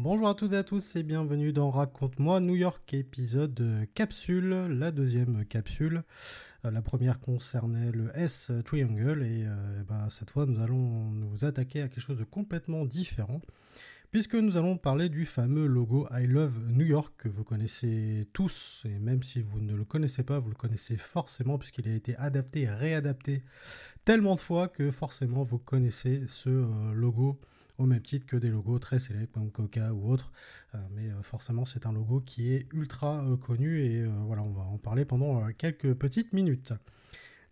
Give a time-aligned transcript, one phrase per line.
[0.00, 4.92] Bonjour à toutes et à tous et bienvenue dans Raconte-moi New York épisode capsule, la
[4.92, 6.04] deuxième capsule.
[6.64, 11.44] Euh, la première concernait le S Triangle et euh, bah, cette fois nous allons nous
[11.44, 13.40] attaquer à quelque chose de complètement différent
[14.12, 18.82] puisque nous allons parler du fameux logo I Love New York que vous connaissez tous
[18.84, 22.14] et même si vous ne le connaissez pas vous le connaissez forcément puisqu'il a été
[22.18, 23.42] adapté et réadapté
[24.04, 27.40] tellement de fois que forcément vous connaissez ce euh, logo
[27.78, 30.30] au même titre que des logos très célèbres comme Coca ou autres.
[30.74, 34.52] Euh, mais euh, forcément, c'est un logo qui est ultra euh, connu et voilà, on
[34.52, 36.72] va en parler pendant quelques petites minutes.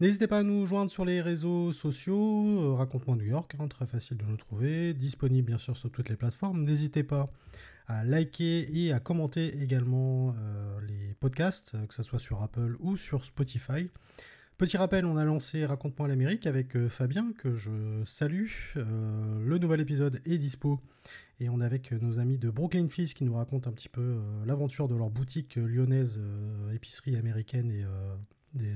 [0.00, 4.18] N'hésitez pas à nous joindre sur les réseaux sociaux, Raconte-moi New York, hein, très facile
[4.18, 6.64] de nous trouver, disponible bien sûr sur toutes les plateformes.
[6.64, 7.32] N'hésitez pas
[7.86, 10.34] à liker et à commenter également
[10.86, 13.88] les podcasts, que ce soit sur Apple ou sur Spotify.
[14.58, 18.48] Petit rappel, on a lancé Raconte-moi l'Amérique avec euh, Fabien, que je salue.
[18.78, 20.80] Euh, le nouvel épisode est dispo.
[21.40, 24.00] Et on est avec nos amis de Brooklyn Fizz qui nous racontent un petit peu
[24.00, 26.18] euh, l'aventure de leur boutique lyonnaise,
[26.74, 27.84] épicerie américaine et
[28.54, 28.72] des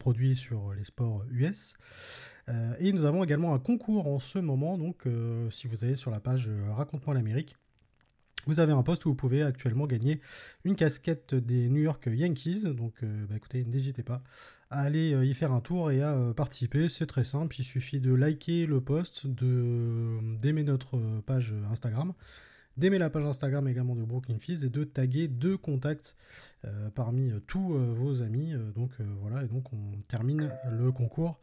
[0.00, 1.74] produits sur les sports US.
[2.80, 4.76] et nous avons également un concours en ce moment.
[4.76, 5.06] Donc,
[5.52, 7.56] si vous allez sur la page Raconte-moi l'Amérique,
[8.46, 10.20] vous avez un poste où vous pouvez actuellement gagner
[10.64, 12.64] une casquette des New York Yankees.
[12.64, 14.24] Donc, bah, écoutez, n'hésitez pas
[14.72, 16.88] aller euh, y faire un tour et à euh, participer.
[16.88, 22.12] C'est très simple, il suffit de liker le post, d'aimer notre euh, page Instagram,
[22.76, 26.16] d'aimer la page Instagram également de Brooklyn Fizz et de taguer deux contacts
[26.94, 28.54] parmi tous vos amis.
[28.76, 31.40] donc voilà, et donc on termine le concours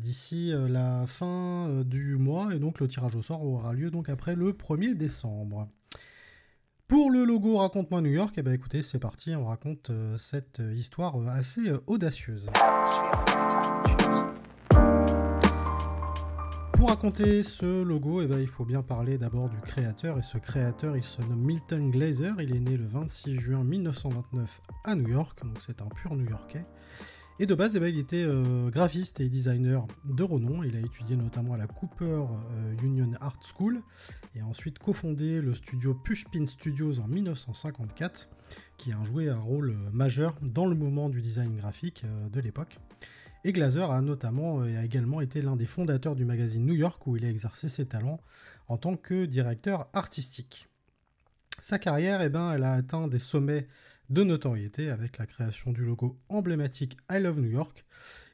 [0.00, 4.34] d'ici la fin du mois et donc le tirage au sort aura lieu donc après
[4.34, 5.68] le 1er décembre.
[6.86, 10.60] Pour le logo Raconte-moi New York, eh ben écoutez, c'est parti, on raconte euh, cette
[10.60, 12.50] euh, histoire euh, assez audacieuse.
[16.74, 20.36] Pour raconter ce logo, eh ben, il faut bien parler d'abord du créateur, et ce
[20.36, 25.08] créateur, il se nomme Milton Glaser, il est né le 26 juin 1929 à New
[25.08, 26.66] York, donc c'est un pur New-Yorkais.
[27.40, 30.62] Et de base, eh ben, il était euh, graphiste et designer de renom.
[30.62, 33.82] Il a étudié notamment à la Cooper euh, Union Art School
[34.36, 38.28] et a ensuite cofondé le studio Pushpin Studios en 1954,
[38.78, 42.78] qui a joué un rôle euh, majeur dans le mouvement du design graphique de l'époque.
[43.42, 47.04] Et Glazer a notamment et a également été l'un des fondateurs du magazine New York
[47.08, 48.20] où il a exercé ses talents
[48.68, 50.68] en tant que directeur artistique.
[51.60, 53.66] Sa carrière, eh ben, elle a atteint des sommets
[54.10, 57.84] de notoriété avec la création du logo emblématique I Love New York.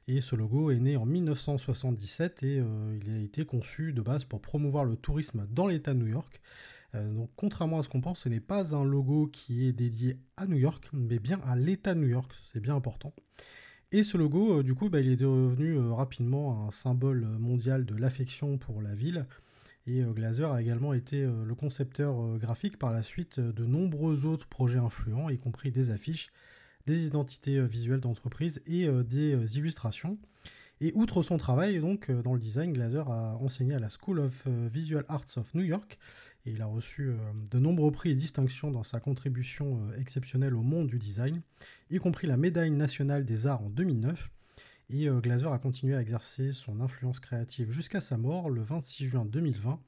[0.09, 4.25] Et ce logo est né en 1977 et euh, il a été conçu de base
[4.25, 6.41] pour promouvoir le tourisme dans l'État de New York.
[6.97, 10.19] Euh, donc contrairement à ce qu'on pense, ce n'est pas un logo qui est dédié
[10.37, 13.15] à New York, mais bien à l'État de New York, c'est bien important.
[13.93, 17.95] Et ce logo, euh, du coup, bah, il est devenu rapidement un symbole mondial de
[17.95, 19.27] l'affection pour la ville,
[19.87, 23.65] et euh, Glazer a également été euh, le concepteur euh, graphique par la suite de
[23.65, 26.31] nombreux autres projets influents, y compris des affiches,
[26.87, 30.19] des identités visuelles d'entreprise et des illustrations.
[30.81, 34.47] Et outre son travail donc dans le design, Glazer a enseigné à la School of
[34.73, 35.99] Visual Arts of New York
[36.47, 37.13] et il a reçu
[37.51, 41.43] de nombreux prix et distinctions dans sa contribution exceptionnelle au monde du design,
[41.91, 44.31] y compris la médaille nationale des arts en 2009
[44.91, 49.07] et euh, Glazer a continué à exercer son influence créative jusqu'à sa mort le 26
[49.07, 49.81] juin 2020.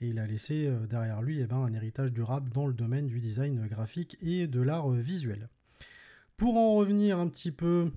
[0.00, 3.06] Et il a laissé euh, derrière lui eh ben, un héritage durable dans le domaine
[3.06, 5.48] du design graphique et de l'art euh, visuel.
[6.36, 7.90] Pour en revenir un petit peu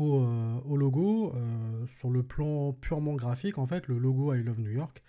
[0.00, 1.34] au, logo,
[1.98, 5.02] sur le plan purement graphique, en fait, le logo I Love New York,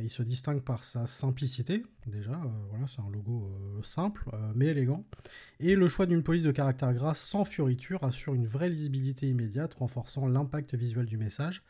[0.00, 2.40] il se distingue par sa simplicité, déjà,
[2.70, 3.50] voilà, c'est un logo
[3.82, 4.24] simple
[4.54, 5.04] mais élégant,
[5.58, 9.74] et le choix d'une police de caractère gras sans fioriture assure une vraie lisibilité immédiate,
[9.74, 11.62] renforçant l'impact visuel du message.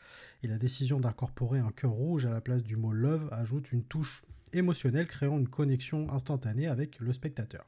[0.43, 3.83] Et la décision d'incorporer un cœur rouge à la place du mot love ajoute une
[3.83, 4.23] touche
[4.53, 7.65] émotionnelle, créant une connexion instantanée avec le spectateur.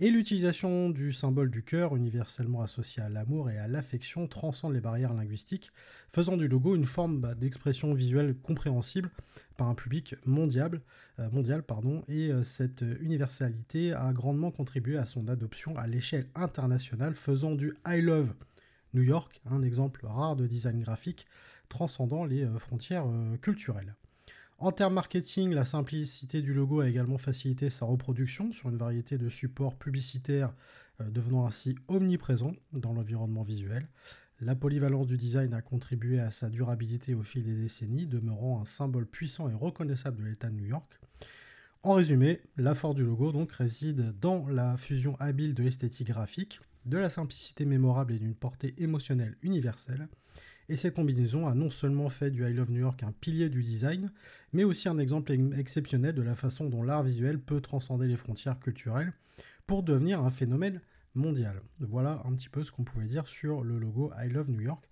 [0.00, 4.80] Et l'utilisation du symbole du cœur, universellement associé à l'amour et à l'affection, transcende les
[4.80, 5.70] barrières linguistiques,
[6.08, 9.12] faisant du logo une forme bah, d'expression visuelle compréhensible
[9.56, 10.80] par un public mondial.
[11.20, 11.62] Euh, mondial
[12.08, 17.76] et euh, cette universalité a grandement contribué à son adoption à l'échelle internationale, faisant du
[17.86, 18.34] I Love
[18.94, 21.24] New York un exemple rare de design graphique
[21.68, 23.06] transcendant les euh, frontières
[23.40, 23.94] culturelles.
[24.64, 29.18] En termes marketing, la simplicité du logo a également facilité sa reproduction sur une variété
[29.18, 30.54] de supports publicitaires,
[31.02, 33.86] euh, devenant ainsi omniprésent dans l'environnement visuel.
[34.40, 38.64] La polyvalence du design a contribué à sa durabilité au fil des décennies, demeurant un
[38.64, 40.98] symbole puissant et reconnaissable de l'État de New York.
[41.82, 46.62] En résumé, la force du logo donc réside dans la fusion habile de l'esthétique graphique,
[46.86, 50.08] de la simplicité mémorable et d'une portée émotionnelle universelle.
[50.68, 53.62] Et cette combinaison a non seulement fait du I Love New York un pilier du
[53.62, 54.10] design,
[54.52, 58.58] mais aussi un exemple exceptionnel de la façon dont l'art visuel peut transcender les frontières
[58.58, 59.12] culturelles
[59.66, 60.80] pour devenir un phénomène
[61.14, 61.60] mondial.
[61.80, 64.84] Voilà un petit peu ce qu'on pouvait dire sur le logo I Love New York.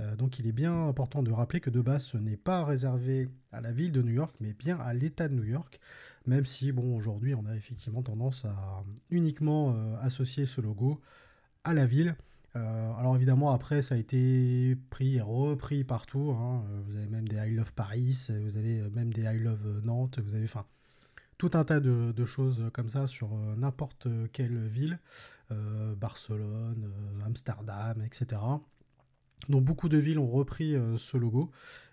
[0.00, 3.28] Euh, donc il est bien important de rappeler que de base ce n'est pas réservé
[3.52, 5.80] à la ville de New York, mais bien à l'État de New York,
[6.26, 11.00] même si bon aujourd'hui on a effectivement tendance à uniquement euh, associer ce logo
[11.64, 12.16] à la ville.
[12.56, 16.34] Euh, alors évidemment, après, ça a été pris et repris partout.
[16.38, 16.64] Hein.
[16.86, 20.34] Vous avez même des I Love Paris, vous avez même des I Love Nantes, vous
[20.34, 20.64] avez enfin
[21.38, 24.98] tout un tas de, choses comme ça sur euh, n'importe quelle ville,
[25.50, 26.90] euh, Barcelone,
[27.24, 28.40] Amsterdam, etc.
[29.50, 31.50] Donc beaucoup de villes ont repris ce logo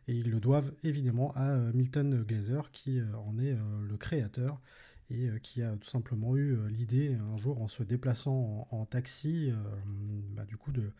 [0.07, 3.56] et ils le doivent évidemment à Milton Glaser qui en est
[3.88, 4.62] le créateur
[5.09, 8.85] et euh, qui a tout simplement eu euh, l'idée un jour en se déplaçant en,
[8.85, 9.55] taxi, euh,
[10.35, 10.91] bah, du coup de,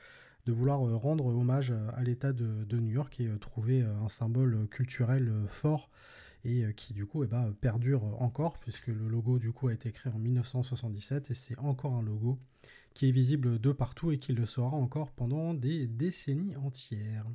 [0.48, 5.90] vouloir rendre hommage à l'État de, New York et trouver un symbole culturel fort
[6.44, 9.94] et qui du coup eh ben, perdure encore puisque le logo du coup a été
[9.94, 12.38] créé en 1977 et c'est encore un logo
[12.94, 17.26] qui est visible de partout et qui le sera encore pendant des décennies entières.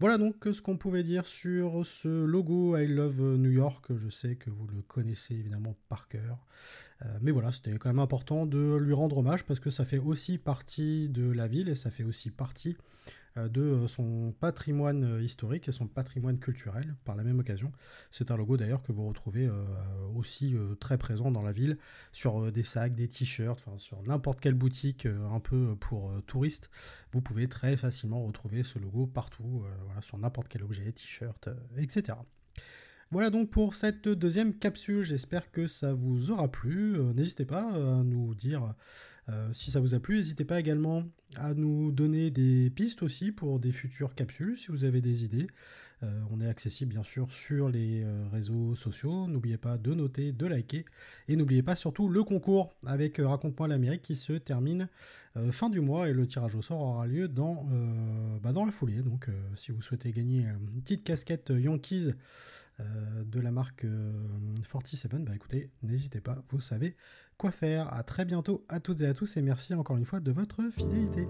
[0.00, 3.86] Voilà donc ce qu'on pouvait dire sur ce logo I Love New York.
[3.96, 6.44] Je sais que vous le connaissez évidemment par cœur.
[7.02, 9.98] Euh, mais voilà, c'était quand même important de lui rendre hommage parce que ça fait
[9.98, 12.76] aussi partie de la ville et ça fait aussi partie
[13.36, 17.72] de son patrimoine historique et son patrimoine culturel par la même occasion.
[18.10, 19.64] C'est un logo d'ailleurs que vous retrouvez euh,
[20.14, 21.78] aussi très présent dans la ville
[22.12, 26.70] sur des sacs, des t-shirts, sur n'importe quelle boutique un peu pour touristes.
[27.12, 29.64] Vous pouvez très facilement retrouver ce logo partout,
[30.00, 32.18] sur n'importe quel objet, t-shirt, etc.
[33.14, 36.98] Voilà donc pour cette deuxième capsule, j'espère que ça vous aura plu.
[37.14, 38.74] N'hésitez pas à nous dire
[39.28, 41.04] euh, si ça vous a plu, n'hésitez pas également
[41.36, 45.46] à nous donner des pistes aussi pour des futures capsules si vous avez des idées.
[46.02, 49.28] Euh, on est accessible bien sûr sur les euh, réseaux sociaux.
[49.28, 50.84] N'oubliez pas de noter, de liker.
[51.28, 54.88] Et n'oubliez pas surtout le concours avec Raconte-moi l'Amérique qui se termine
[55.50, 57.66] fin du mois et le tirage au sort aura lieu dans,
[58.40, 59.02] bah, dans la foulée.
[59.02, 62.12] Donc si vous souhaitez gagner une petite casquette Yankees
[62.78, 63.86] de la marque
[64.70, 66.96] 47, bah écoutez, n'hésitez pas, vous savez
[67.36, 67.92] quoi faire.
[67.92, 70.62] À très bientôt à toutes et à tous et merci encore une fois de votre
[70.70, 71.26] fidélité.